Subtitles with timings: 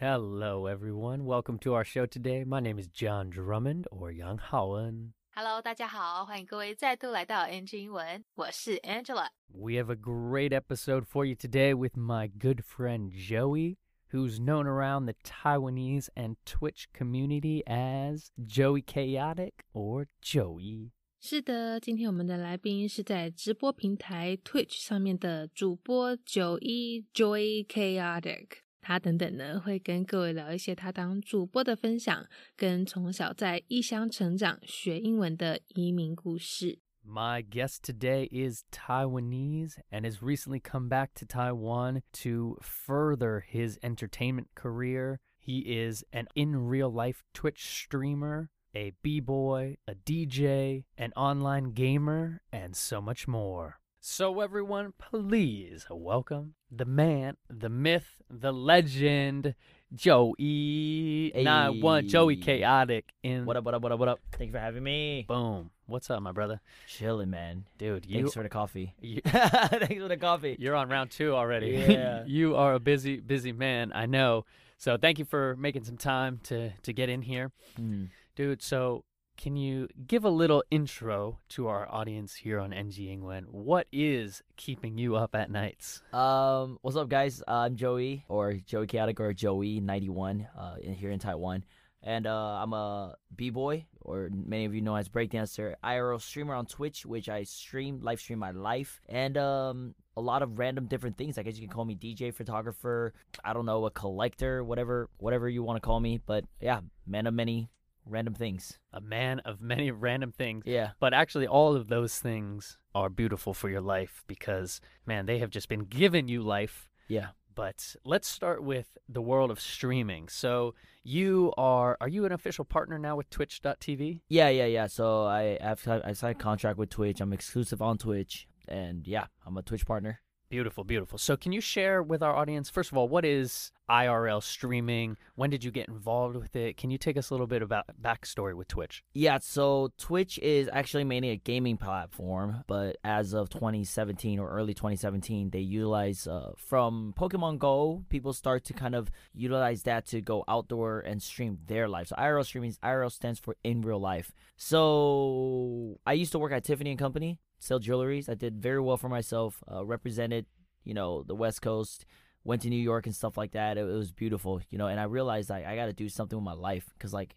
[0.00, 1.24] Hello, everyone.
[1.24, 2.44] Welcome to our show today.
[2.44, 5.12] My name is John Drummond or Yang Haoen.
[5.34, 9.28] Hello，大家好，欢迎各位再度来到 NG 英文，我是 Angela。
[9.48, 13.76] We have a great episode for you today with my good friend Joey,
[14.12, 20.90] who's known around the Taiwanese and Twitch community as Joey Chaotic or Joey.
[21.20, 28.58] 是的，今天我们的来宾是在直播平台 Twitch 上面的主播九一 Joy Chaotic。
[28.80, 36.78] 他等等呢会跟各位聊一些他当主播的分享，跟从小在异乡成长学英文的移民故事。
[37.06, 43.78] My guest today is Taiwanese and has recently come back to Taiwan to further his
[43.82, 45.18] entertainment career.
[45.38, 51.72] He is an in real life Twitch streamer, a b boy, a DJ, an online
[51.74, 53.80] gamer, and so much more.
[54.01, 59.55] So, everyone, please welcome the man, the myth, the legend,
[59.93, 61.33] Joey.
[61.35, 63.11] Not one, Joey Chaotic.
[63.23, 64.19] In What up, what up, what up, what up?
[64.31, 65.25] Thank you for having me.
[65.27, 65.71] Boom.
[65.85, 66.61] What's up, my brother?
[66.87, 67.65] Chilling, man.
[67.77, 68.95] Dude, you Thanks for the coffee.
[69.01, 70.55] you, Thanks for the coffee.
[70.57, 71.71] You're on round two already.
[71.71, 72.23] Yeah.
[72.27, 73.91] you are a busy, busy man.
[73.93, 74.45] I know.
[74.77, 78.07] So thank you for making some time to to get in here, Mm.
[78.37, 78.61] dude.
[78.61, 79.03] So
[79.39, 83.47] can you give a little intro to our audience here on NG England?
[83.49, 86.01] What is keeping you up at nights?
[86.11, 87.41] Um, what's up, guys?
[87.47, 91.63] Uh, I'm Joey, or Joey Chaotic, or Joey91, uh, here in Taiwan.
[92.03, 96.65] And uh, I'm a b-boy, or many of you know as breakdancer, IRL streamer on
[96.65, 101.17] Twitch, which I stream, live stream my life, and um, a lot of random different
[101.17, 101.37] things.
[101.37, 105.47] I guess you can call me DJ, photographer, I don't know, a collector, whatever, whatever
[105.47, 106.19] you want to call me.
[106.25, 107.69] But yeah, man of many
[108.09, 108.79] random things.
[108.93, 110.63] A man of many random things.
[110.65, 110.91] Yeah.
[110.99, 115.49] But actually, all of those things are beautiful for your life because, man, they have
[115.51, 117.27] just been given you life Yeah.
[117.55, 120.27] but let's start with the world of streaming.
[120.29, 124.21] So you are are you an official partner now with twitch.tv?
[124.29, 124.87] Yeah, yeah, yeah.
[124.87, 127.21] So I I've, I signed a contract with Twitch.
[127.21, 130.19] I'm exclusive on Twitch, and yeah, I'm a Twitch partner.
[130.49, 131.19] Beautiful, beautiful.
[131.19, 135.15] So can you share with our audience first of all what is IRL streaming?
[135.35, 136.75] When did you get involved with it?
[136.75, 139.03] Can you take us a little bit about backstory with Twitch?
[139.13, 144.73] Yeah, so Twitch is actually mainly a gaming platform, but as of 2017 or early
[144.73, 148.03] 2017, they utilize uh, from Pokemon Go.
[148.09, 152.07] People start to kind of utilize that to go outdoor and stream their life.
[152.07, 154.33] So IRL streaming, IRL stands for in real life.
[154.57, 158.29] So I used to work at Tiffany and Company, sell jewelries.
[158.29, 159.63] I did very well for myself.
[159.71, 160.45] Uh, represented,
[160.83, 162.05] you know, the West Coast.
[162.45, 163.77] Went to New York and stuff like that.
[163.77, 164.87] It, it was beautiful, you know.
[164.87, 167.35] And I realized like I got to do something with my life because like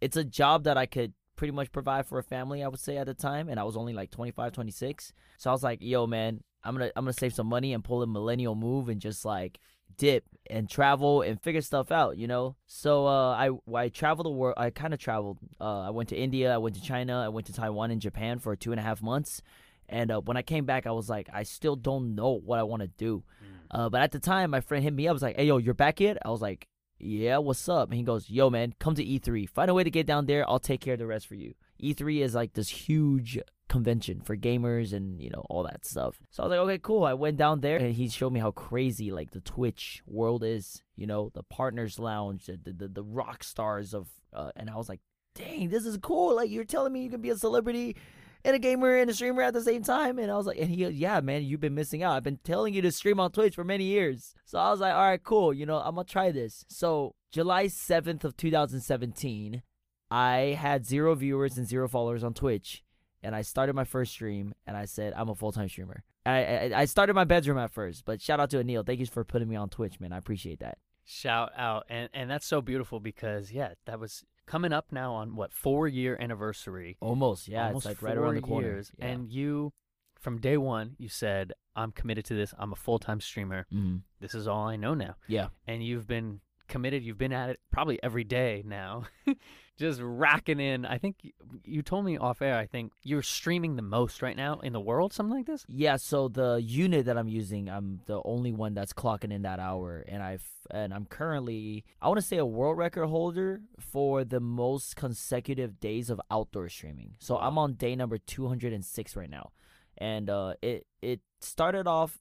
[0.00, 2.98] it's a job that I could pretty much provide for a family, I would say
[2.98, 5.12] at the time, and I was only like 25, 26.
[5.38, 8.02] So I was like, "Yo, man, I'm to I'm to save some money and pull
[8.02, 9.58] a millennial move and just like
[9.96, 14.30] dip and travel and figure stuff out, you know?" So uh I I traveled the
[14.30, 14.54] world.
[14.56, 15.38] I kind of traveled.
[15.60, 18.38] Uh I went to India, I went to China, I went to Taiwan and Japan
[18.38, 19.42] for two and a half months.
[19.88, 22.62] And uh, when I came back, I was like, I still don't know what I
[22.62, 23.24] want to do.
[23.72, 25.10] Uh, but at the time, my friend hit me up.
[25.10, 26.66] I was like, "Hey, yo, you're back yet?" I was like,
[26.98, 29.48] "Yeah, what's up?" And he goes, "Yo, man, come to E3.
[29.48, 30.48] Find a way to get down there.
[30.48, 33.38] I'll take care of the rest for you." E3 is like this huge
[33.70, 36.20] convention for gamers and you know all that stuff.
[36.30, 38.50] So I was like, "Okay, cool." I went down there and he showed me how
[38.50, 40.82] crazy like the Twitch world is.
[40.96, 44.88] You know, the partners lounge, the the, the, rock stars of, uh, and I was
[44.88, 45.00] like,
[45.34, 46.36] "Dang, this is cool!
[46.36, 47.96] Like you're telling me you can be a celebrity."
[48.42, 50.18] and a gamer and a streamer at the same time.
[50.18, 52.14] And I was like, and he goes, yeah, man, you've been missing out.
[52.14, 54.34] I've been telling you to stream on Twitch for many years.
[54.46, 55.52] So I was like, all right, cool.
[55.52, 56.64] You know, I'm to try this.
[56.66, 59.62] So July 7th of 2017,
[60.10, 62.82] I had zero viewers and zero followers on Twitch.
[63.22, 66.02] And I started my first stream and I said, I'm a full time streamer.
[66.26, 68.84] I, I, I started my bedroom at first, but shout out to Anil.
[68.84, 70.12] Thank you for putting me on Twitch, man.
[70.12, 70.78] I appreciate that.
[71.04, 71.86] Shout out.
[71.88, 75.88] And and that's so beautiful because yeah, that was coming up now on what 4
[75.88, 76.96] year anniversary.
[77.00, 77.48] Almost.
[77.48, 77.66] Yeah.
[77.68, 78.66] Almost it's like right around the corner.
[78.68, 78.92] years.
[78.98, 79.06] Yeah.
[79.06, 79.72] And you
[80.18, 82.52] from day 1 you said I'm committed to this.
[82.58, 83.66] I'm a full-time streamer.
[83.72, 84.02] Mhm.
[84.20, 85.14] This is all I know now.
[85.28, 85.48] Yeah.
[85.66, 87.02] and you've been committed.
[87.02, 89.04] You've been at it probably every day now,
[89.80, 90.84] just racking in.
[90.84, 91.32] I think
[91.64, 92.56] you told me off air.
[92.56, 95.64] I think you're streaming the most right now in the world, something like this.
[95.68, 99.58] Yeah, so the unit that I'm using, I'm the only one that's clocking in that
[99.58, 104.22] hour, and I've and I'm currently I want to say a world record holder for
[104.22, 107.14] the most consecutive days of outdoor streaming.
[107.18, 109.50] So I'm on day number 206 right now,
[109.96, 112.18] and uh, it it started off.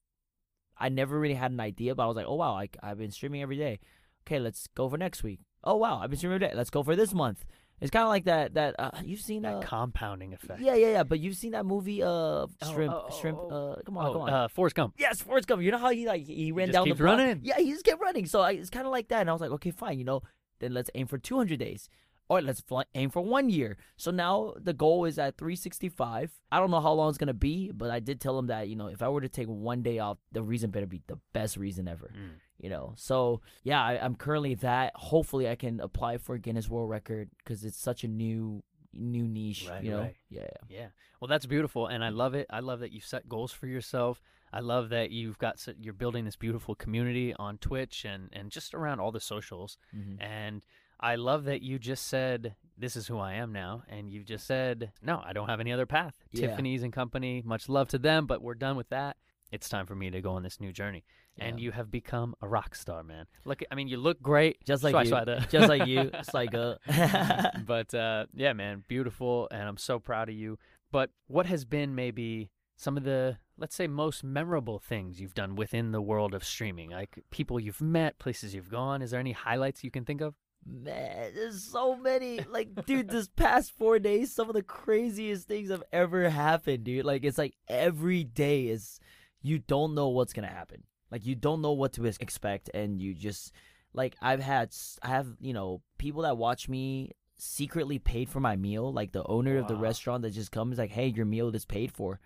[0.78, 3.12] I never really had an idea, but I was like, oh wow, I, I've been
[3.12, 3.80] streaming every day.
[4.26, 5.42] Okay, let's go for next week.
[5.64, 6.54] Oh wow, I've been streaming every day.
[6.56, 7.44] Let's go for this month.
[7.82, 8.56] It's kind of like that.
[8.56, 10.60] That uh, you've seen That uh, compounding effect.
[10.60, 11.04] yeah, yeah, yeah.
[11.04, 13.38] But you've seen that movie, uh, shrimp, oh, oh, shrimp.
[13.40, 13.50] oh.
[13.78, 14.30] Uh, come on, Oh, come on.
[14.30, 14.96] uh, Forrest Gump.
[14.98, 15.62] Yes, Forrest Gump.
[15.62, 17.18] You know how he like he ran just down the block?
[17.18, 17.40] running.
[17.44, 18.26] Yeah, he just kept running.
[18.26, 19.22] So I, it's kind of like that.
[19.22, 19.98] And I was like, okay, fine.
[19.98, 20.24] You know,
[20.60, 21.88] then let's aim for 200 days,
[22.28, 23.78] or let's fly, aim for one year.
[23.96, 26.32] So now the goal is at 365.
[26.52, 28.76] I don't know how long it's gonna be, but I did tell him that you
[28.76, 31.56] know if I were to take one day off, the reason better be the best
[31.56, 32.12] reason ever.
[32.14, 32.32] Mm.
[32.60, 34.92] You know, so yeah, I, I'm currently that.
[34.96, 38.64] Hopefully, I can apply for a Guinness World Record because it's such a new
[38.94, 39.68] new niche.
[39.70, 40.16] Right, you know, right.
[40.30, 40.48] yeah.
[40.68, 40.88] Yeah.
[41.20, 42.48] Well, that's beautiful, and I love it.
[42.50, 44.22] I love that you've set goals for yourself.
[44.52, 48.74] I love that you've got you're building this beautiful community on Twitch and and just
[48.74, 49.78] around all the socials.
[49.96, 50.22] Mhm.
[50.22, 50.62] And
[51.00, 54.46] I love that you just said this is who I am now, and you just
[54.48, 56.18] said no, I don't have any other path.
[56.32, 56.48] Yeah.
[56.48, 59.18] Tiffany's and company, much love to them, but we're done with that.
[59.51, 61.04] It's time for me to go on this new journey.
[61.42, 63.25] And you have become a rock star, man.
[63.46, 65.12] Look, I mean, you look great, Just like you.
[65.50, 66.12] Just like you.
[66.13, 66.75] It's like uh
[67.66, 70.60] but uh, yeah, man, beautiful, and I'm so proud of you.
[70.92, 75.56] But what has been maybe some of the, let's say, most memorable things you've done
[75.56, 76.90] within the world of streaming?
[76.90, 79.01] Like people you've met, places you've gone.
[79.01, 80.36] Is there any highlights you can think of?
[80.66, 82.42] Man, there's so many.
[82.50, 87.06] Like, dude, this past four days, some of the craziest things have ever happened, dude.
[87.06, 89.00] Like, it's like every day is,
[89.41, 90.83] you don't know what's gonna happen.
[91.12, 93.51] Like, you don't know what to expect, and you just,
[93.94, 98.56] like, I've had, I have, you know, people that watch me secretly paid for my
[98.56, 98.94] meal.
[98.94, 101.91] Like, the owner of the restaurant that just comes, like, hey, your meal is paid
[101.91, 102.19] for.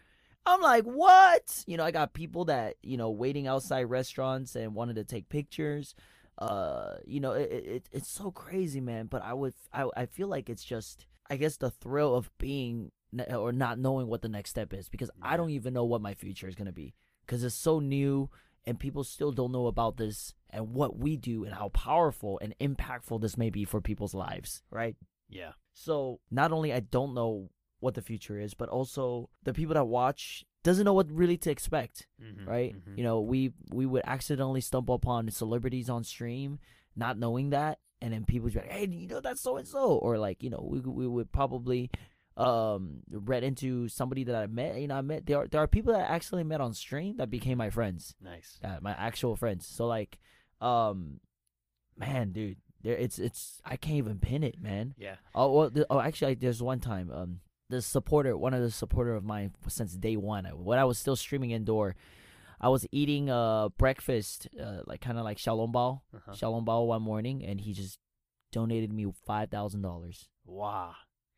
[0.45, 1.63] I'm like, what?
[1.65, 5.29] You know, I got people that, you know, waiting outside restaurants and wanted to take
[5.29, 5.95] pictures
[6.39, 10.27] uh you know it, it it's so crazy man but i would I, I feel
[10.27, 12.91] like it's just i guess the thrill of being
[13.29, 16.15] or not knowing what the next step is because i don't even know what my
[16.15, 16.95] future is going to be
[17.25, 18.29] because it's so new
[18.65, 22.55] and people still don't know about this and what we do and how powerful and
[22.59, 24.95] impactful this may be for people's lives right
[25.29, 25.53] Yeah.
[25.73, 27.49] so not only i don't know
[27.79, 31.51] what the future is but also the people that watch doesn't know what really to
[31.51, 32.73] expect Mhm, right?
[32.73, 32.97] mhm.
[32.97, 36.57] You know, we we would accidentally stumble upon celebrities on stream,
[36.95, 39.67] not knowing that, and then people would be like, "Hey, you know that's so and
[39.67, 41.89] so," or like, you know, we we would probably
[42.37, 44.79] um read into somebody that I met.
[44.79, 47.17] You know, I met there are there are people that I actually met on stream
[47.17, 48.59] that became my friends, Nice.
[48.63, 49.67] uh, my actual friends.
[49.67, 50.17] So like,
[50.61, 51.19] um,
[51.97, 54.95] man, dude, there it's it's I can't even pin it, man.
[54.97, 55.15] Yeah.
[55.35, 57.39] Oh well, oh actually, there's one time um
[57.69, 60.97] the supporter, one of the supporter of mine since day one, I- when I was
[60.99, 61.95] still streaming indoor,
[62.59, 66.31] I was eating uh breakfast, uh, like kind of like Xiaolong Bao, Uh-huh.
[66.33, 67.99] Xiaolong Bao one morning, and he just
[68.51, 70.27] donated me five thousand dollars.
[70.45, 70.93] Wow.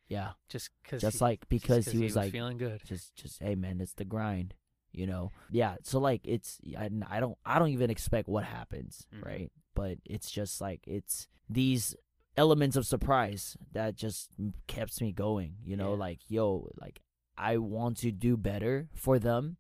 [0.08, 1.02] Yeah, Just because.
[1.02, 2.82] just like because he was like, feeling good.
[2.86, 4.54] just just hey man, it's the grind,
[4.92, 5.32] you know.
[5.50, 9.26] Yeah, so like it's I, I don't I don't even expect what happens, Mhm.
[9.26, 9.52] right?
[9.74, 11.96] But it's just like it's these
[12.38, 14.30] elements of surprise that just
[14.68, 16.00] keeps me going, you know, Yeah.
[16.00, 17.02] like yo, like
[17.38, 19.58] I want to do better for them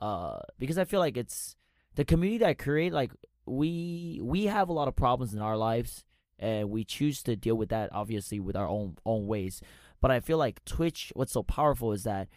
[0.00, 1.56] uh because I feel like it's
[1.96, 3.10] the community that I create like
[3.44, 6.04] we we have a lot of problems in our lives
[6.40, 9.62] and we choose to deal with that obviously with our own own ways.
[10.00, 12.28] But I feel like Twitch what's so powerful is that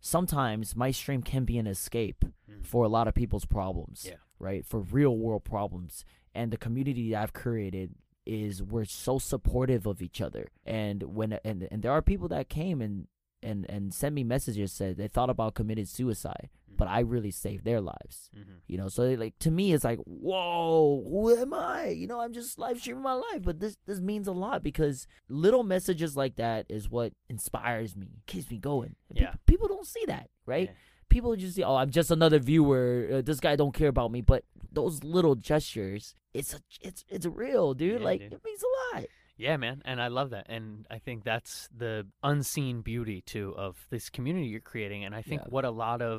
[0.00, 2.64] sometimes my stream can be an escape Mm.
[2.66, 4.16] for a lot of people's problems Yeah.
[4.38, 4.64] right?
[4.64, 6.04] For real world problems.
[6.34, 7.94] And the community that I've created
[8.26, 10.48] is we're so supportive of each other.
[10.64, 13.06] And when and and there are people that came and
[13.42, 16.48] and and sent me messages said they thought about committing suicide
[16.82, 18.56] but I really saved their lives Mhm.
[18.70, 20.00] you know so like to me it's like
[20.36, 24.00] whoa who am i you know i'm just live streaming my life but this this
[24.00, 28.96] means a lot because little messages like that is what inspires me keeps me going
[29.12, 29.30] Yeah.
[29.30, 30.74] peop- people don't see that right Yeah.
[31.08, 34.20] people just see oh i'm just another viewer uh, this guy don't care about me
[34.20, 38.32] but those little gestures it's a, it's it's real dude Yeah, like dude.
[38.32, 39.04] it means a lot
[39.38, 43.72] Yeah, man, and I love that, and I think that's the unseen beauty too of
[43.90, 45.48] this community you're creating, and I think Yeah.
[45.54, 46.16] what a lot of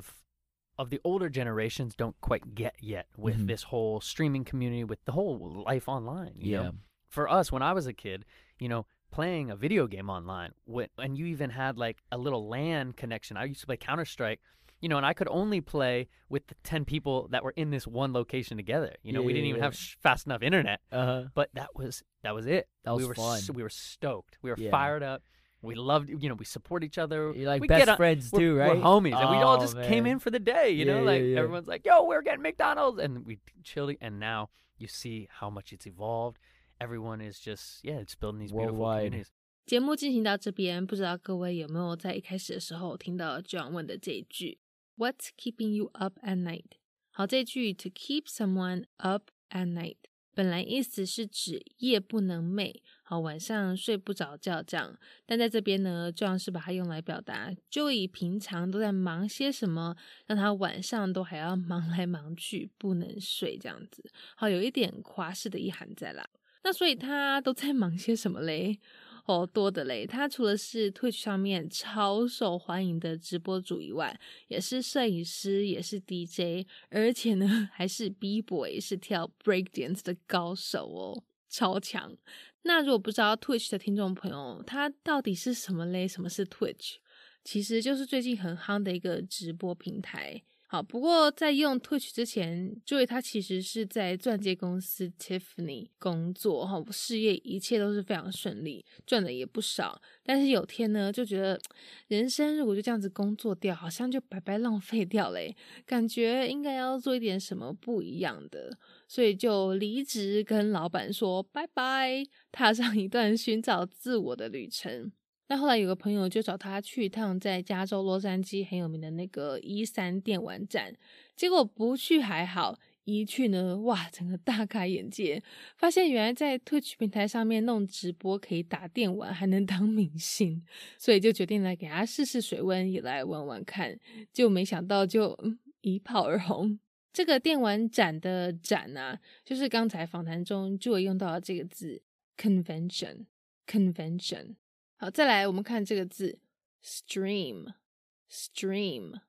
[0.78, 3.48] of the older generations don't quite get yet with Mhm.
[3.48, 6.34] this whole streaming community, with the whole life online.
[6.36, 6.74] You yeah know?
[7.10, 8.26] for us when I was a kid,
[8.60, 12.48] you know, playing a video game online, wh- and you even had like a little
[12.48, 13.38] LAN connection.
[13.38, 14.42] I used to play Counter Strike,
[14.82, 17.86] you know, and I could only play with the ten people that were in this
[17.86, 18.96] one location together.
[19.04, 19.66] You know, Yeah, we didn't even yeah.
[19.66, 22.68] have sh- fast enough internet, uh-huh but that was that was it.
[22.84, 24.40] that was we were fun s- we were stoked.
[24.42, 24.72] We were Yeah.
[24.72, 25.22] fired up.
[25.63, 27.33] We loved, you know, we support each other.
[27.35, 29.57] you're like we best get on- friends we're, too right We're homies, and we all
[29.57, 30.13] Oh, just came man.
[30.15, 30.71] in for the day.
[30.71, 31.39] You know, Yeah, like yeah, yeah.
[31.41, 33.97] everyone's like, "Yo, we're getting McDonald's," and we chilled.
[34.01, 36.39] And now you see how much it's evolved.
[36.81, 39.11] Everyone is just, yeah, it's building these beautiful Worldwide.
[39.11, 39.33] communities.
[39.67, 44.59] 节目进行到这边，不知道各位有没有在一开始的时候听到 John 问的这一句
[44.97, 46.79] "What's keeping you up at night？"
[47.11, 49.97] 好，这句 "to keep someone up at night"
[50.35, 52.81] 本来意思是指夜不能寐。
[53.20, 54.98] 晚上睡不着觉这样。
[55.26, 59.96] 但在这边呢，就像是把它用来表达 Joey 平常都在忙些什么，
[60.28, 64.04] 让他晚上都还要忙来忙去，不能睡这样子。
[64.36, 66.28] 好，有一点夸饰的意涵在啦。
[66.64, 68.80] 那所以他都在忙些什么嘞？
[69.26, 70.06] 哦，多的嘞！
[70.06, 82.18] 他除了是 Twitch 上面超受欢迎的直播主以外，也是摄影师，也是 DJ，而且呢，还是 B boy，是跳 break dance 的高手哦，超强！
[82.64, 86.08] 那如果不知道 Twitch 的听众朋友，它到底是什么嘞？
[86.08, 86.96] 什么是 Twitch？
[87.44, 90.42] 其实就是最近很夯的一个直播平台。
[90.74, 100.02] 好，不过在用 Twitch 之前，Joy 他其实是在钻戒公司 Tiffany 工作，哈，事业一切都是非常顺利，赚的也不少。
[100.24, 101.62] 但是有天呢，就觉得
[102.08, 108.76] 人生如果就这样子工作掉，好像就白白浪费掉嘞，感觉应该要做一点什么不一样的，
[109.08, 115.12] 所以就离职，跟老板说拜拜，踏上一段寻找自我的旅程。
[115.54, 120.92] 那后来有个朋友就找他去一趟在加州洛杉矶很有名的那个一三电玩展，
[121.36, 125.44] 结果不去还好，一去呢，哇，整个大开眼界，
[125.78, 130.66] 发现原来在 Twitch 平台上面弄直播可以打电玩，还能当明星，
[130.98, 134.00] 所以就决定来给他试试水温，也来玩玩看，
[134.34, 135.38] 就没想到就
[135.82, 136.80] 一炮而红。
[137.12, 142.02] 这个电玩展的展啊，就是刚才访谈中就会用到的这个字
[142.38, 144.56] ，convention，convention。
[145.04, 146.40] 好，再来我们看这个字
[146.82, 149.20] ，stream，stream，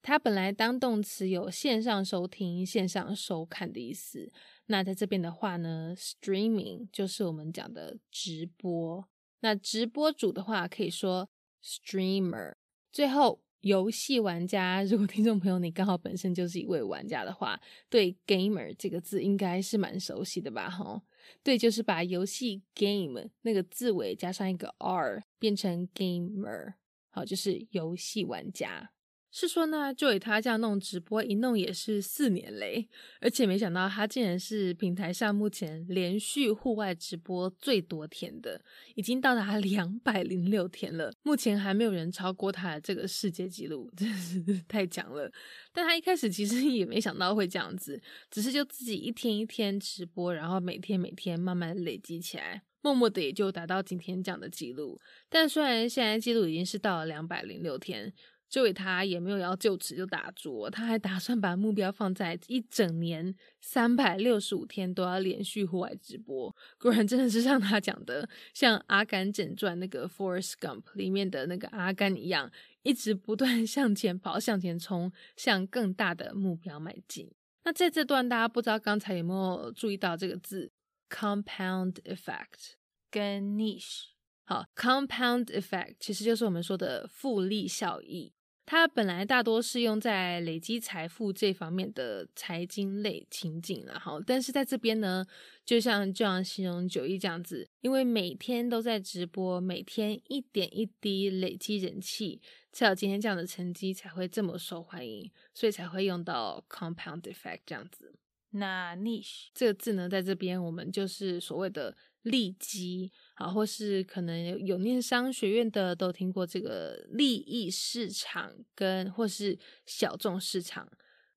[0.00, 4.32] 它本来当动词有线上收听、线上收看的意思。
[4.68, 9.06] 那在这边的话呢，streaming 就是我们讲的直播。
[9.40, 11.28] 那直播主的话可以说
[11.62, 12.54] streamer。
[12.90, 17.60] 最后，游戏玩家，如果听众朋友你刚好本身就是一位玩家的话，
[17.90, 20.70] 对 gamer 这个字应该是蛮熟悉的吧？
[20.70, 21.02] 哈。
[21.42, 26.74] 对，就是把游戏 game 那个字尾加上一个 r，变成 gamer，
[27.10, 28.92] 好，就是游戏玩家。
[29.32, 32.88] 是说呢，就以他这样弄直播，一弄也是四年嘞，
[33.20, 38.60] 而且没想到他竟然是平台上目前连续户外直播最多天的，
[38.96, 41.12] 已经到达两百零六天了。
[41.22, 45.30] 目前还没有人超过他的这个世界纪录，真是 太强了。
[45.72, 54.98] 但他一开始其实 也没想到会这样子，只是就自己一天一天直播，然后每天每天慢慢累积起来，默默的也就达到今天这样的记录。
[55.28, 58.12] 但虽然现在记录已经是到了两百零六天。
[58.50, 66.54] 这位他也没有要就此就打住，他还打算把目标放在一整年三百六十五天都要连续户外直播。
[66.76, 72.50] 果然真的是像他讲的，像《阿甘正传》那个《Forest Gump》里面的那个阿甘一样，
[72.82, 77.30] 一直不断 向前跑、向前冲，向更大的目标迈进。
[77.62, 80.72] 那在这段，大家不知道刚才有没有注意到这个字
[81.08, 82.72] “compound effect”
[83.08, 84.06] 跟 “niche”。
[84.44, 88.32] 好，“compound effect” 其实就是我们说的复利效益。
[88.70, 95.26] 它本来大多是用在累积财富这方面的财经类情景了哈，但是在这边呢，
[95.64, 108.14] 就像就像形容九一这样子，因为每天都在直播，每天一点一滴累积人气，才有今天这样的成绩，才会这么受欢迎，所以才会用到 compound effect 这样子。
[108.50, 111.96] 那 niche 这个字呢，在这边我们就是所谓的。
[112.24, 113.10] 利基
[113.40, 120.86] 啊，或是可能有念商学院的都听过这个利益市场跟或是小众市场。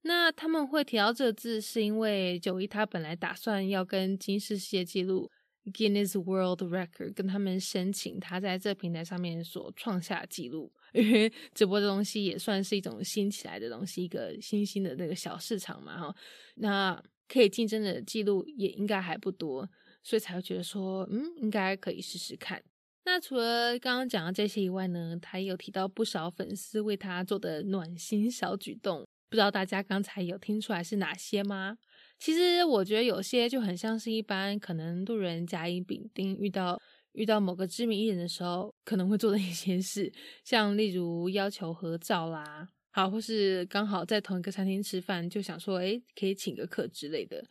[0.02, 5.30] 那他们会提到这个字，是因为九一他本来打算要跟金氏世界纪录
[5.72, 10.70] Guinness World Record 跟他们申请，他在这平台上面所创下纪录。
[10.92, 16.14] 因为直播的东西也算是一种新起来的东西，一个新兴的那个小市场嘛，哈。
[16.56, 19.66] 那可以竞争的记录也应该还不多。
[20.04, 22.62] 所以才会觉得说，嗯，应该可以试试看。
[23.06, 31.76] 那除了刚刚讲的这些以外呢，他也有提到不少粉丝为他做的暖心小举动，不知道大家刚才有听出来是哪些吗？
[32.18, 36.80] 其实我觉得有些就很像是一般可能路人甲乙丙丁遇到
[37.12, 40.10] 遇到某个知名艺人的时候可能会做的一些事，
[40.42, 47.44] 像例如要求合照啦，好，或是刚好在同一个餐厅吃饭，就想说，哎，可以请个客之类的。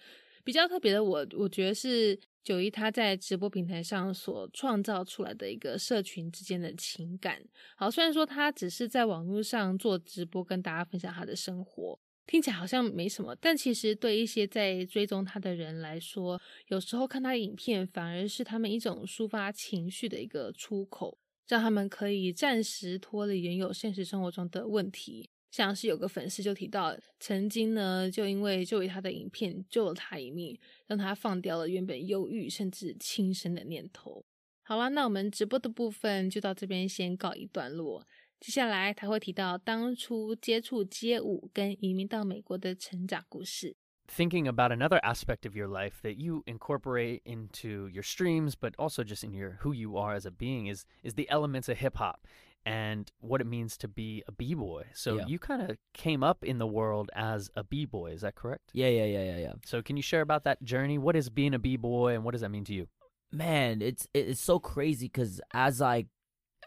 [0.43, 2.19] 比较特别的，我我觉得是。
[2.43, 7.41] 九一他在直播平台上所创造出来的一个社群之间的情感，
[7.77, 11.97] 好，虽然说他只是在网络上做直播，跟大家分享他的生活，
[12.27, 25.29] 听起来好像没什么，但其实对一些在追踪他的人来说，有时候看他影片反而是他们一种抒发情绪的一个出口，让他们可以暂时脱离原有现实生活中的问题。
[25.53, 34.25] 像是有个粉丝就提到，曾经呢，就因为就以他的影片救了他一命，让他放掉了原本忧郁甚至轻生的念头。
[34.63, 38.03] 好了，那我们直播的部分就到这边先告一段落。
[38.39, 43.75] 接下来他会提到当初接触街舞跟移民到美国的成长故事。
[44.07, 49.23] Thinking about another aspect of your life that you incorporate into your streams, but also just
[49.23, 52.21] in your who you are as a being, is is the elements of hip hop
[52.65, 54.85] and what it means to be a b boy.
[54.93, 55.25] So Yeah.
[55.27, 58.11] you kind of came up in the world as a b boy.
[58.11, 58.71] Is that correct?
[58.73, 59.53] Yeah, yeah, yeah, yeah, yeah.
[59.65, 60.97] So can you share about that journey?
[60.97, 62.87] What is being a b boy, and what does that mean to you?
[63.33, 66.05] man it's it's so crazy because as i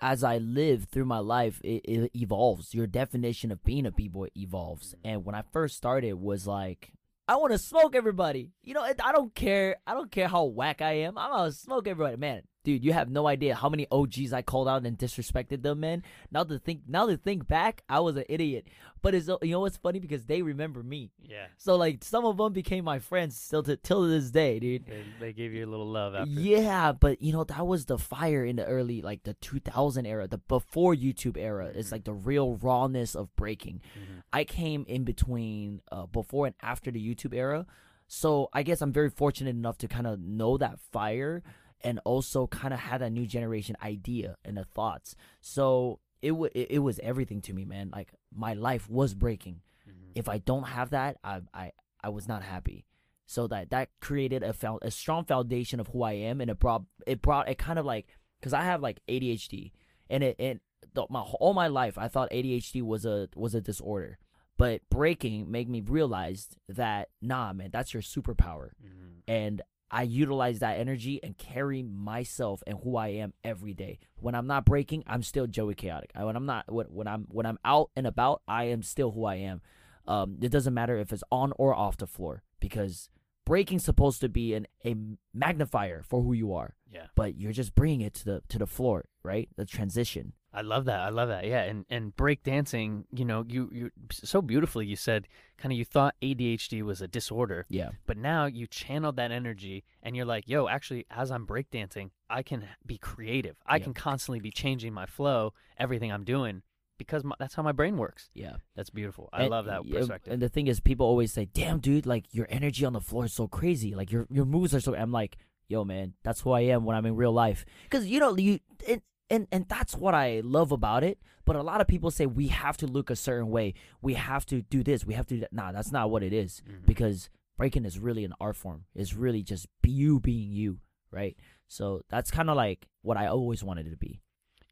[0.03, 4.29] as i live through my life it, it evolves your definition of being a b-boy
[4.37, 5.09] evolves mm-hmm.
[5.09, 6.93] and when i first started was like
[7.29, 10.83] i want to smoke everybody you know i don't care i don't care how whack
[10.83, 14.33] i am i'm gonna smoke everybody man dude you have no idea how many og's
[14.33, 17.99] i called out and disrespected them man now to think now to think back i
[18.01, 18.67] was an idiot
[19.03, 21.47] but it's you know what's funny because they remember me Yeah.
[21.59, 25.05] so like some of them became my friends still to till this day dude They,
[25.21, 26.31] they gave you a little love after.
[26.31, 30.27] yeah, but you know that was the fire in the early like the 2000 era,
[30.27, 31.67] the before YouTube era.
[31.75, 31.93] It's Mhm.
[31.93, 33.81] like the real rawness of breaking.
[33.97, 34.23] Mhm.
[34.33, 37.67] I came in between uh, before and after the YouTube era,
[38.09, 41.43] so I guess I'm very fortunate enough to kind of know that fire
[41.83, 45.15] and also kind of had a new generation idea and the thoughts.
[45.41, 47.91] So it wa it, was everything to me, man.
[47.93, 50.13] Like my life was breaking Mhm.
[50.15, 52.87] if I don't have that, I I I was not happy.
[53.27, 56.59] So that that created a found a strong foundation of who I am, and it
[56.59, 58.07] brought it brought it kind of like
[58.41, 59.73] because I have like ADHD,
[60.09, 60.61] and it and
[60.95, 64.19] the, my all my life I thought ADHD was a was a disorder,
[64.57, 69.23] but breaking made me realize that nah, man, that's your superpower, Mhm.
[69.29, 73.99] and I utilize that energy and carry myself and who I am every day.
[74.17, 76.11] When I'm not breaking, I'm still Joey Chaotic.
[76.19, 79.25] When I'm not when, when I'm when I'm out and about, I am still who
[79.25, 79.61] I am.
[80.07, 83.09] Um, it doesn't matter if it's on or off the floor because
[83.47, 84.95] breaking's supposed to be an a
[85.33, 87.07] magnifier for who you are, Yeah.
[87.15, 89.49] but you're just bringing it to the to the floor, right?
[89.57, 90.35] The transition.
[90.53, 91.01] I love that.
[91.01, 91.45] I love that.
[91.47, 95.79] Yeah, and and break dancing, you know, you you so beautifully you said kind of
[95.79, 100.25] you thought ADHD was a disorder, Yeah, but now you channeled that energy and you're
[100.27, 103.57] like, "Yo, actually as I'm break dancing, I can be creative.
[103.67, 103.85] I Yeah.
[103.85, 106.63] can constantly be changing my flow, everything I'm doing
[106.99, 108.57] because my, that's how my brain works." yeah.
[108.75, 109.29] That's beautiful.
[109.33, 110.33] I And- love that perspective.
[110.33, 113.25] And the thing is, people always say, "Damn, dude, like your energy on the floor
[113.27, 113.95] is so crazy.
[113.95, 115.37] Like your your moves are so." I'm like,
[115.69, 118.61] "Yo, man, that's who I am when I'm in real life." Because you know you
[118.89, 121.19] and and and that's what I love about it.
[121.45, 123.75] But a lot of people say we have to look a certain way.
[124.03, 125.05] We have to do this.
[125.07, 125.35] We have to.
[125.35, 125.53] Do that.
[125.53, 126.61] Nah, that's not what it is.
[126.69, 126.87] Mhm.
[126.87, 128.85] Because breaking is really an art form.
[128.95, 130.81] It's really just you being you,
[131.13, 131.37] right?
[131.69, 134.21] So that's kind of like what I always wanted it to be.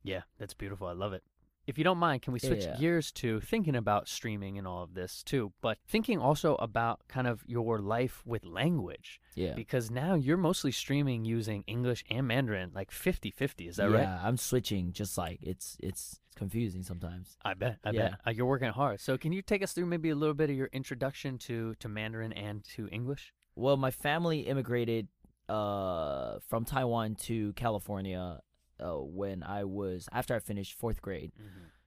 [0.03, 0.87] Yeah, that's beautiful.
[0.87, 1.23] I love it.
[1.67, 2.77] If you don't mind, can we switch yeah.
[2.77, 7.27] gears to thinking about streaming and all of this too, but thinking also about kind
[7.27, 9.55] of your life with language Yeah.
[9.55, 14.03] because now you're mostly streaming using English and Mandarin, like 50-50, is that yeah, right?
[14.03, 14.93] Yeah, I'm switching.
[14.93, 17.37] Just like it's it's it's confusing sometimes.
[17.45, 17.79] I bet.
[17.85, 18.09] I Yeah.
[18.11, 18.21] bet.
[18.27, 19.01] Uh, you're working hard.
[19.01, 21.89] So can you take us through maybe a little bit of your introduction to to
[21.89, 23.33] Mandarin and to English?
[23.55, 25.09] Well, my family immigrated
[25.49, 28.41] uh from Taiwan to California
[28.81, 31.33] uh, when I was after I finished fourth grade.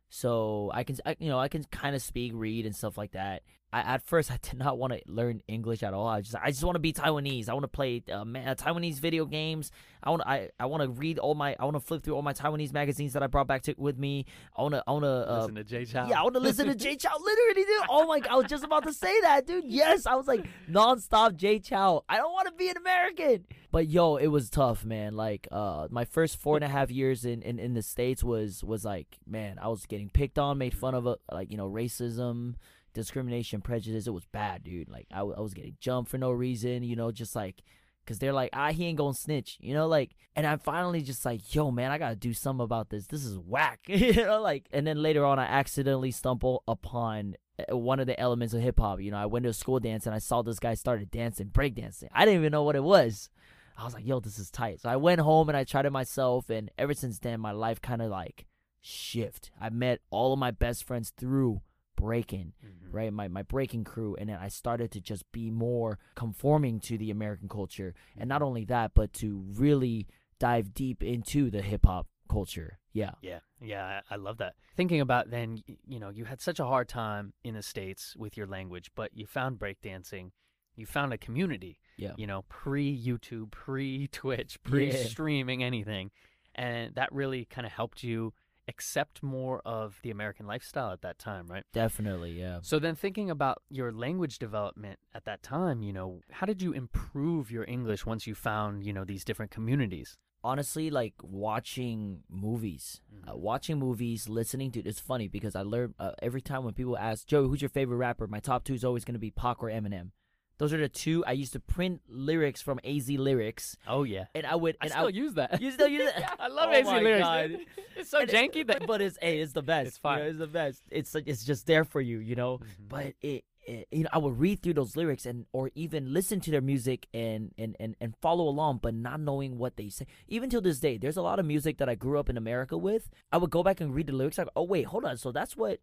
[0.09, 3.11] So I can I, you know I can kind of speak, read, and stuff like
[3.11, 3.43] that.
[3.73, 6.07] I, at first I did not want to learn English at all.
[6.07, 7.49] I just I just want to be Taiwanese.
[7.49, 9.71] I want to play uh, ma- uh, Taiwanese video games.
[10.03, 12.21] I want I I want to read all my I want to flip through all
[12.21, 14.25] my Taiwanese magazines that I brought back to with me.
[14.55, 15.97] I want to I want to uh, Listen to Jay Chou.
[16.07, 17.11] yeah, I want to listen to Jay Chow.
[17.19, 17.83] Literally, dude.
[17.89, 19.65] Oh my god, I was just about to say that, dude.
[19.77, 21.75] Yes, I was like nonstop Jay Chou.
[22.07, 23.45] I don't want to be an American.
[23.71, 25.15] But yo, it was tough, man.
[25.15, 28.63] Like, uh, my first four and a half years in, in, in the states was
[28.63, 31.69] was like, man, I was getting picked on, made fun of, uh, like you know,
[31.69, 32.55] racism,
[32.97, 34.07] discrimination, prejudice.
[34.07, 34.89] It was bad, dude.
[34.89, 37.63] Like, I, I was getting jumped for no reason, you know, just like.
[38.05, 41.25] Cause they're like, ah, he ain't gonna snitch, you know, like, and I'm finally just
[41.25, 43.05] like, yo, man, I gotta do something about this.
[43.05, 47.75] This is whack, you know, like, and then later on, I accidentally stumble upon uh,
[47.75, 49.01] one of the elements of hip hop.
[49.01, 51.47] You know, I went to a school dance and I saw this guy started dancing,
[51.47, 52.07] breakdancing.
[52.13, 53.29] I didn't even know what it was.
[53.77, 54.79] I was like, yo, this is tight.
[54.79, 57.81] So I went home and I tried it myself, and ever since then, my life
[57.81, 58.45] kind of like
[58.81, 59.51] shift.
[59.59, 61.61] I met all of my best friends through
[61.97, 62.93] breaking Mhm.
[62.93, 63.11] right?
[63.11, 67.11] My my breaking crew, and then I started to just be more conforming to the
[67.11, 70.07] American culture, and not only that, but to really
[70.39, 72.79] dive deep into the hip hop culture.
[72.93, 74.55] Yeah, Yeah, yeah, I, I love that.
[74.75, 78.35] Thinking about then, you know, you had such a hard time in the states with
[78.37, 80.31] your language, but you found breakdancing.
[80.75, 81.79] You found a community.
[81.97, 82.13] Yeah.
[82.17, 86.11] You know, pre YouTube, pre Twitch, pre streaming anything,
[86.55, 88.33] and that really kind of helped you
[88.67, 91.63] accept more of the American lifestyle at that time, right?
[91.73, 92.59] Definitely, yeah.
[92.61, 96.73] So then thinking about your language development at that time, you know, how did you
[96.73, 100.17] improve your English once you found, you know, these different communities?
[100.43, 103.39] honestly like watching movies uh, Mhm.
[103.39, 107.25] watching movies listening to it's funny because i learn uh, every time when people ask
[107.27, 109.67] joe who's your favorite rapper my top two is always going to be Pac or
[109.69, 110.11] eminem
[110.57, 114.25] those are the two i used to print lyrics from az lyrics Oh yeah.
[114.35, 115.61] and i would I and still use that.
[115.61, 117.23] you still use it yeah, I love Oh my lyrics.
[117.23, 117.51] God.
[117.97, 120.25] It's so And janky that but it's hey it's the best It's you know, fine.
[120.29, 122.89] it's the best it's like it's just there for you you know Mhm.
[122.89, 126.39] but it, it you know i would read through those lyrics and or even listen
[126.41, 130.05] to their music and and and, and follow along but not knowing what they say
[130.27, 132.77] even till this day there's a lot of music that i grew up in america
[132.77, 135.31] with i would go back and read the lyrics like oh wait hold on so
[135.31, 135.79] that's what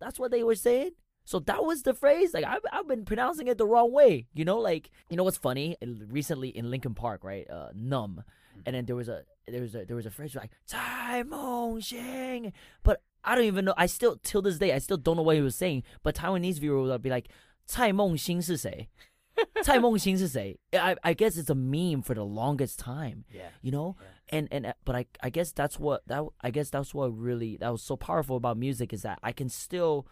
[0.00, 0.90] that's what they were saying
[1.28, 2.32] so that was the phrase.
[2.32, 4.28] Like I've, I've been pronouncing it the wrong way.
[4.32, 5.76] You know, like you know what's funny?
[6.08, 7.46] Recently in Linkin Park, right?
[7.50, 8.24] Uh, numb,
[8.56, 8.62] mm.
[8.64, 11.84] and then there was a there was a there was a phrase like Tai Mong
[11.84, 13.74] Sheng, but I don't even know.
[13.76, 15.82] I still till this day I still don't know what he was saying.
[16.02, 17.28] But Taiwanese viewers would be like,
[17.66, 18.88] Tai Mong Xing 是谁?
[19.62, 20.58] Tai Mong Xing 是谁?
[20.72, 23.26] I I guess it's a meme for the longest time.
[23.30, 23.50] Yeah.
[23.60, 23.96] You know.
[24.00, 27.16] Yeah and and uh, but I I guess that's what that I guess that's what
[27.16, 30.06] really that was so powerful about music is that I can still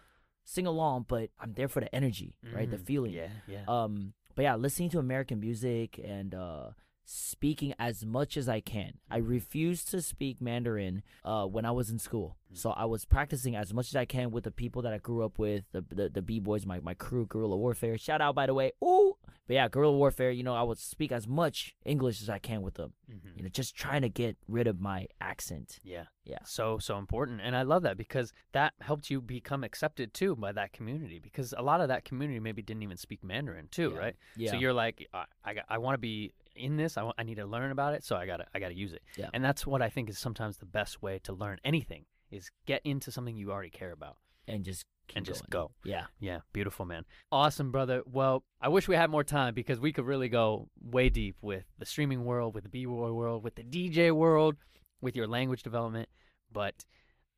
[0.49, 2.69] sing along, but I'm there for the energy, right?
[2.71, 2.85] The Mhm.
[2.85, 3.11] feeling.
[3.13, 3.65] Yeah, yeah.
[3.67, 6.69] Um, but yeah, listening to American music and uh,
[7.03, 8.93] speaking as much as I can.
[9.09, 13.55] I refused to speak Mandarin uh, when I was in school, so I was practicing
[13.55, 16.09] as much as I can with the people that I grew up with, the the,
[16.09, 17.97] the b boys, my my crew, Guerrilla Warfare.
[17.97, 18.71] Shout out, by the way.
[18.83, 20.31] Ooh, but yeah, Guerrilla Warfare.
[20.31, 22.93] You know, I would speak as much English as I can with them.
[23.09, 23.37] Mhm.
[23.37, 25.79] You know, just trying to get rid of my accent.
[25.83, 26.05] Yeah.
[26.25, 26.39] Yeah.
[26.45, 27.39] So, so important.
[27.41, 31.53] And I love that because that helped you become accepted too by that community because
[31.57, 33.99] a lot of that community maybe didn't even speak Mandarin too, Yeah.
[33.99, 34.15] right?
[34.35, 34.51] Yeah.
[34.51, 36.97] So you're like, I, I, I want to be in this.
[36.97, 38.03] I, want, I need to learn about it.
[38.03, 39.01] So I got to, I got to use it.
[39.15, 39.29] Yeah.
[39.33, 42.81] And that's what I think is sometimes the best way to learn anything is get
[42.83, 44.17] into something you already care about
[44.49, 45.67] and just keep and just going.
[45.67, 45.71] go.
[45.83, 46.05] Yeah.
[46.19, 47.05] Yeah, beautiful, man.
[47.31, 48.01] Awesome, brother.
[48.05, 51.63] Well, I wish we had more time because we could really go way deep with
[51.77, 54.55] the streaming world, with the B-boy world, with the DJ world,
[55.01, 56.09] with your language development.
[56.51, 56.85] But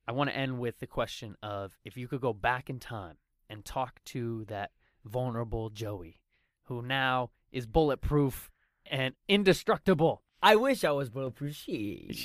[0.08, 3.18] I want to end with the question of if you could go back in time
[3.50, 4.72] and talk to that
[5.06, 6.20] vulnerable Joey,
[6.66, 8.50] who now is bulletproof
[8.86, 10.24] and indestructible.
[10.42, 11.56] I wish I was bulletproof.
[11.56, 12.16] Shit.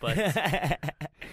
[0.00, 0.16] But-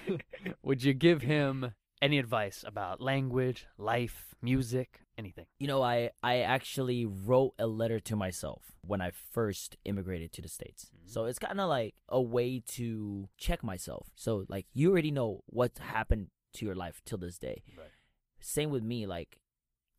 [0.07, 0.21] But
[0.63, 5.45] Would you give him any advice about language, life, music, anything?
[5.59, 10.41] you know, I I actually wrote a letter to myself when I first immigrated to
[10.41, 10.91] the states.
[10.93, 11.09] Mhm.
[11.09, 14.09] So it's kind of like a way to check myself.
[14.15, 17.63] So like you already know what happened to your life till this day.
[17.77, 17.91] Right.
[18.39, 19.05] Same with me.
[19.07, 19.39] Like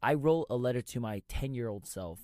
[0.03, 2.21] I wrote a letter to my ten year old self,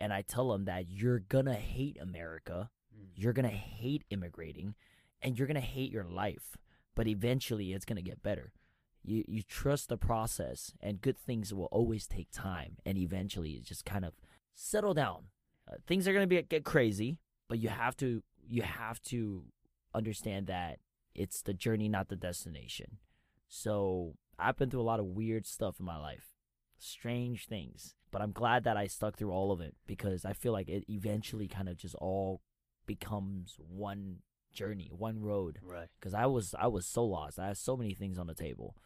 [0.00, 2.70] and I tell him that you're gonna hate America.
[3.14, 4.74] you're gonna hate immigrating
[5.20, 6.56] and you're gonna hate your life
[6.94, 8.52] but eventually it's gonna get better
[9.04, 13.64] you you trust the process and good things will always take time and eventually it
[13.64, 14.12] just kind of
[14.54, 15.24] settle down
[15.70, 19.44] uh, things are gonna be get crazy but you have to you have to
[19.94, 20.78] understand that
[21.14, 22.98] it's the journey not the destination
[23.48, 26.34] so i've been through a lot of weird stuff in my life
[26.78, 30.52] strange things but i'm glad that i stuck through all of it because i feel
[30.52, 32.40] like it eventually kind of just all
[32.86, 34.18] becomes one
[34.52, 35.58] journey, one road.
[35.62, 35.88] Right.
[35.98, 37.38] Because I was I was so lost.
[37.38, 38.76] I had so many things on the table,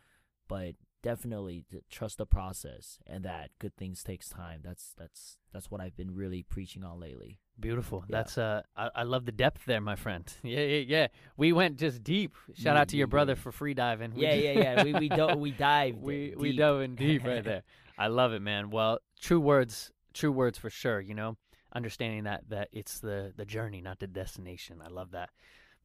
[0.48, 4.60] but definitely to trust the process and that good things takes time.
[4.64, 7.38] That's that's that's what I've been really preaching on lately.
[7.58, 8.04] Beautiful.
[8.08, 8.16] Yeah.
[8.16, 10.24] That's uh, I, I love the depth there, my friend.
[10.42, 11.06] Yeah, yeah, yeah.
[11.36, 12.34] We went just deep.
[12.54, 13.42] Shout Yeah, out to your brother yeah.
[13.42, 14.14] for free diving.
[14.14, 14.82] We Yeah, yeah, yeah.
[14.84, 16.38] We we do, we dive we deep.
[16.38, 17.62] we dove in deep right there.
[17.98, 18.70] I love it, man.
[18.70, 21.00] Well, true words, true words for sure.
[21.00, 21.36] You know,
[21.72, 24.82] understanding that that it's the the journey, not the destination.
[24.84, 25.30] I love that.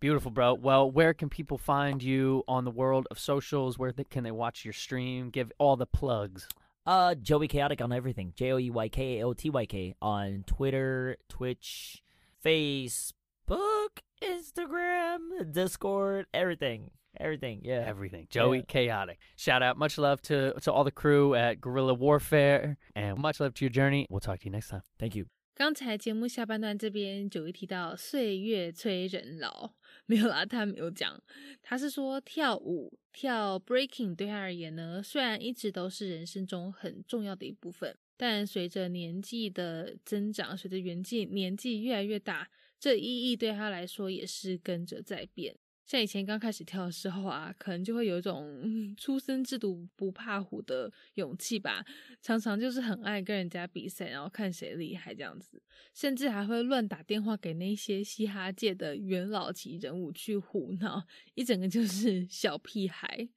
[0.01, 0.55] Beautiful, bro.
[0.55, 3.77] Well, where can people find you on the world of socials?
[3.77, 5.29] Where they, can they watch your stream?
[5.29, 6.47] Give all the plugs.
[6.87, 8.33] Uh, Joey Chaotic on everything.
[8.35, 12.01] J O E Y K A O T Y K on Twitter, Twitch,
[12.43, 17.61] Facebook, Instagram, Discord, everything, everything.
[17.63, 17.83] Yeah.
[17.85, 18.25] Everything.
[18.31, 18.63] Joey Yeah.
[18.67, 19.19] Chaotic.
[19.35, 19.77] Shout out.
[19.77, 23.69] Much love to to all the crew at Guerrilla Warfare, and much love to your
[23.69, 24.07] journey.
[24.09, 24.81] We'll talk to you next time.
[24.97, 25.27] Thank you.
[25.53, 29.73] 刚才节目下半段这边九一提到岁月催人老，
[30.05, 31.21] 没有啦，他没有讲，
[31.61, 45.55] 他是说跳舞跳 breaking 对他而言呢，虽然一直都是人生中很重要的一部分，但随着年纪的增长，随着年纪年纪越来越大，这意义对他来说也是跟着在变。
[45.91, 48.49] 像以前刚开始跳的时候啊，可能就会有一种
[48.95, 51.85] 初生之犊不怕虎的勇气吧，
[52.21, 55.61] 常常就是很爱跟人家比赛，然后看谁厉害这样子，
[55.93, 63.27] 甚至还会乱打电话给那些嘻哈界的元老级人物去胡闹，一整个就是小屁孩。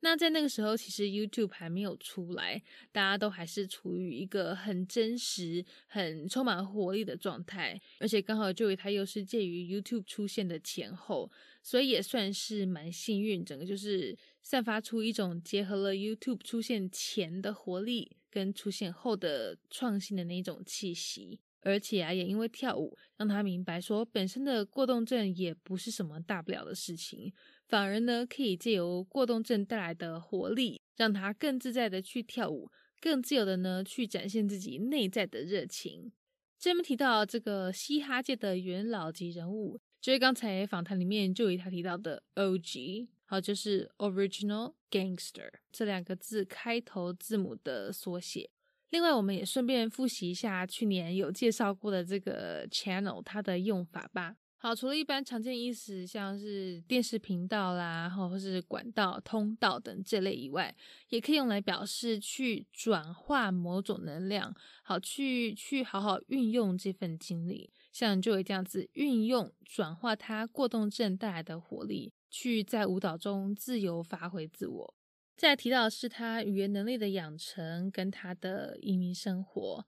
[0.00, 11.30] 那在那个时候，其实 YouTube 还没有出来，大家都还是处于一个很真实、很充满活力的状态，而且刚好 Joey 他又是介于 YouTube 出现的前后，
[11.62, 21.40] 所以也算是蛮幸运，整个就是散发出一种结合了 YouTube 出现前的活力跟出现后的创新的那种气息。
[21.62, 27.32] 而且啊，也因为跳舞，让他明白说，本身的过动症也不是什么大不了的事情，
[27.68, 36.12] 反而呢，可以借由过动症带来的活力，让他更自在的去跳舞，更自由的呢去展现自己内在的热情。
[36.58, 48.48] 这边提到这个嘻哈界的元老级人物，就是刚才访谈里面就以他提到的 OG，好，就是 Original Gangster 这两个字开头字母的缩写。
[48.90, 54.36] 另外，我们也顺便复习一下去年有介绍过的这个 channel 它的用法吧。
[54.58, 60.74] 好，除了一般常见意思，像是电视频道啦，或是管道、通道等这类以外，
[61.10, 74.94] 也可以用来表示去转化某种能量，好去去好好运用这份精力，像就会这样子运用转化它过动症带来的活力，去在舞蹈中自由发挥自我。
[75.36, 79.86] 再提到是他语言能力的养成跟他的移民生活。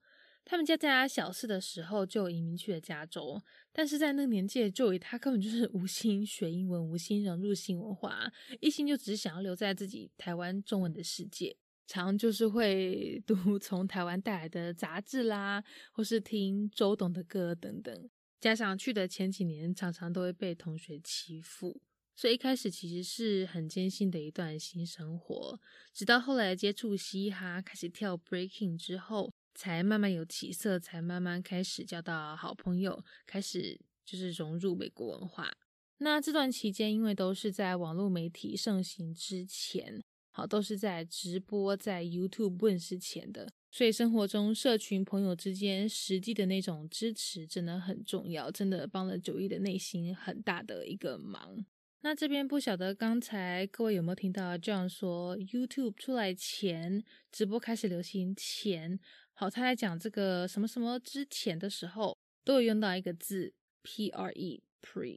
[0.51, 3.39] 他们家在他小四的时候就移民去了加州，
[3.71, 11.55] 但是在那个年纪，就以他根本就是无心学英文，无心融入新文化，一心就只想要留在自己台湾中文的世界，
[11.87, 18.09] 常就是会读 从台湾带来的杂志啦，或是听周董的歌等等。
[18.41, 21.83] 加上去的前几年，常常都会被同学欺负。
[22.17, 25.61] 所以一开始其实是很艰辛的一段新生活，
[25.93, 35.53] 直到后来接触嘻哈，开始跳 breaking 之后，才慢慢有起色，才慢慢开始交到好朋友，开始就是融入美国文化。
[35.97, 51.67] 那这段期间，因为都是在网络媒体盛行之前，好都是在直播在 YouTube 问世前的，所以生活中社群朋友之间实际的那种支持真的很重要，真的帮了九一的内心很大的一个忙。
[52.03, 59.01] 那这边不晓得刚才各位有没有听到这样说？YouTube 出来前，直播开始流行前，
[59.41, 65.17] 好，他在讲这个什么什么之前的时候，都有用到一个字 pre，pre，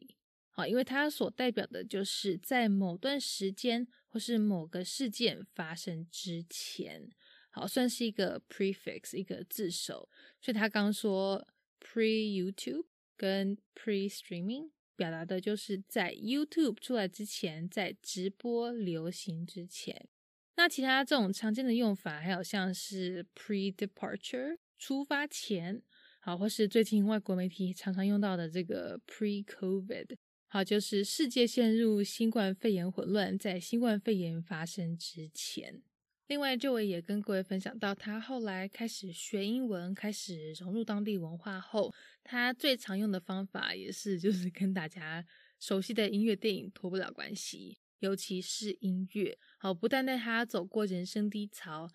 [0.51, 7.09] 好，因为它所代表的就是在某段时间或是某个事件发生之前，
[7.49, 10.07] 好，算是一个 prefix，一个字首，
[10.39, 11.47] 所以他刚说
[11.79, 12.85] pre YouTube
[13.17, 14.69] 跟 pre streaming。
[14.95, 20.07] 表达的就是在 YouTube 出来之前，在直播流行之前。
[20.55, 25.81] 那其他这种常见的用法，还有像是 pre-departure 出发前，
[26.19, 35.81] 好，或是最近外国媒体常常用到的这个 pre-COVID，好，就是世界陷入新冠肺炎混乱，在新冠肺炎发生之前。
[36.27, 45.25] 另外，这位也跟各位分享到，他后来开始学英文，开始融入当地文化后，他最常用的方法也是就是跟大家
[45.59, 49.39] 熟悉的音乐电影脱不了关系，尤其是音乐。
[49.57, 51.89] 好，不但带他走过人生低潮，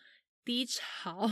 [0.44, 1.30] 低潮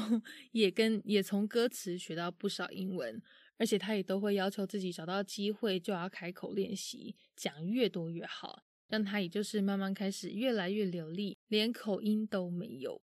[0.53, 3.21] 也跟也从歌词学到不少英文，
[3.57, 8.63] 而且他也都会要求自己找到机会就要开口练习，讲越多越好。
[8.87, 13.01] 让他也就是慢慢开始越来越流利，连口音都没有。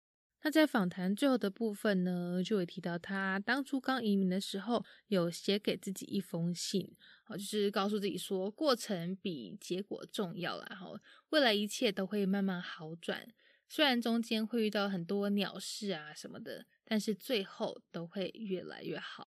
[0.41, 6.95] 那在访谈最后的部分呢，就会提到他当初刚移民的时候，有写给自己一封信，
[7.28, 13.28] 哦，就是告诉自己说，过程比结果重要啦，哈，未来一切都会慢慢好转。
[13.68, 19.28] 虽然中间会遇到很多鸟事啊什么的，但是最后都会越来越好。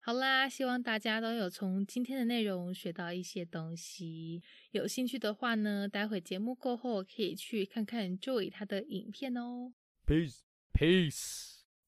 [0.00, 4.42] 好啦，希望大家都有从今天的内容学到一些东西。
[4.70, 9.72] 有兴趣的话呢，待会节目过后可以去看看 Joy 他的影片哦。
[10.06, 10.40] Peace,
[10.72, 11.57] peace.